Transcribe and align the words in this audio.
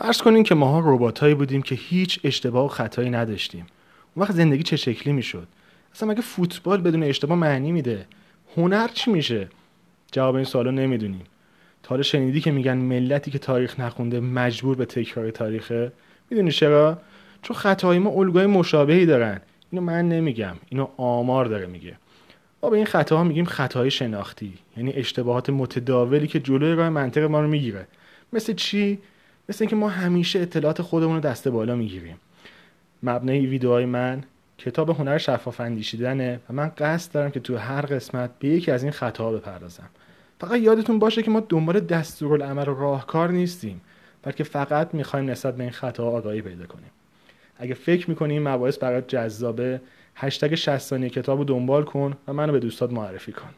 فرض 0.00 0.22
کنیم 0.22 0.42
که 0.42 0.54
ماها 0.54 0.94
رباتایی 0.94 1.34
بودیم 1.34 1.62
که 1.62 1.74
هیچ 1.74 2.20
اشتباه 2.24 2.64
و 2.64 2.68
خطایی 2.68 3.10
نداشتیم. 3.10 3.66
اون 4.14 4.22
وقت 4.26 4.32
زندگی 4.32 4.62
چه 4.62 4.76
شکلی 4.76 5.12
می‌شد؟ 5.12 5.48
اصلا 5.94 6.08
مگه 6.08 6.20
فوتبال 6.20 6.80
بدون 6.80 7.02
اشتباه 7.02 7.38
معنی 7.38 7.72
میده؟ 7.72 8.06
هنر 8.56 8.88
چی 8.88 9.10
میشه؟ 9.10 9.48
جواب 10.12 10.34
این 10.34 10.44
سوالو 10.44 10.70
نمی‌دونیم. 10.70 11.24
تا 11.82 12.02
شنیدی 12.02 12.40
که 12.40 12.50
میگن 12.50 12.76
ملتی 12.76 13.30
که 13.30 13.38
تاریخ 13.38 13.80
نخونده 13.80 14.20
مجبور 14.20 14.76
به 14.76 14.84
تکرار 14.84 15.30
تاریخه. 15.30 15.92
می‌دونی 16.30 16.50
چرا؟ 16.50 16.98
چون 17.42 17.56
خطاهای 17.56 17.98
ما 17.98 18.10
الگوی 18.10 18.46
مشابهی 18.46 19.06
دارن. 19.06 19.40
اینو 19.70 19.84
من 19.84 20.08
نمیگم. 20.08 20.56
اینو 20.68 20.88
آمار 20.96 21.44
داره 21.44 21.66
میگه. 21.66 21.96
ما 22.62 22.70
به 22.70 22.76
این 22.76 22.86
خطاها 22.86 23.24
میگیم 23.24 23.44
خطاهای 23.44 23.90
شناختی. 23.90 24.52
یعنی 24.76 24.92
اشتباهات 24.92 25.50
متداولی 25.50 26.26
که 26.26 26.40
جلوی 26.40 26.74
راه 26.74 26.88
منطق 26.88 27.22
ما 27.22 27.40
رو 27.40 27.48
می‌گیره. 27.48 27.86
مثل 28.32 28.52
چی؟ 28.52 28.98
مثل 29.48 29.64
اینکه 29.64 29.76
ما 29.76 29.88
همیشه 29.88 30.40
اطلاعات 30.40 30.82
خودمون 30.82 31.14
رو 31.14 31.20
دست 31.20 31.48
بالا 31.48 31.74
می‌گیریم. 31.74 32.16
مبنای 33.02 33.46
ویدیوهای 33.46 33.84
من 33.84 34.24
کتاب 34.58 34.90
هنر 34.90 35.18
شفاف 35.18 35.60
اندیشیدنه 35.60 36.40
و 36.50 36.52
من 36.52 36.72
قصد 36.78 37.12
دارم 37.12 37.30
که 37.30 37.40
تو 37.40 37.56
هر 37.56 37.80
قسمت 37.80 38.30
به 38.38 38.48
یکی 38.48 38.70
از 38.70 38.82
این 38.82 38.92
خطاها 38.92 39.32
بپردازم. 39.32 39.88
فقط 40.40 40.60
یادتون 40.60 40.98
باشه 40.98 41.22
که 41.22 41.30
ما 41.30 41.40
دنبال 41.40 41.80
دستورالعمل 41.80 42.68
و 42.68 42.74
راهکار 42.74 43.30
نیستیم 43.30 43.80
بلکه 44.22 44.44
فقط 44.44 44.94
می‌خوایم 44.94 45.30
نسبت 45.30 45.56
به 45.56 45.62
این 45.62 45.72
خطاها 45.72 46.10
آگاهی 46.10 46.42
پیدا 46.42 46.66
کنیم. 46.66 46.90
اگه 47.58 47.74
فکر 47.74 48.10
می‌کنی 48.10 48.32
این 48.32 48.44
برات 48.44 49.08
جذابه 49.08 49.80
هشتگ 50.14 50.54
60 50.54 50.94
کتاب 51.08 51.38
رو 51.38 51.44
دنبال 51.44 51.84
کن 51.84 52.16
و 52.28 52.32
منو 52.32 52.52
به 52.52 52.58
دوستات 52.58 52.92
معرفی 52.92 53.32
کن. 53.32 53.50